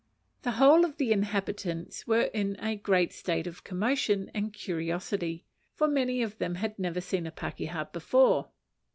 [0.41, 5.87] The whole of the inhabitants were in a great state of commotion and curiosity, for
[5.87, 8.49] many of them had never seen a pakeha before.